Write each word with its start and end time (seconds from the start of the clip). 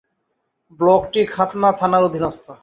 ব্লকটি 0.79 1.21
খাতড়া 1.25 1.69
থানার 1.79 2.03
অধীনস্থ। 2.03 2.45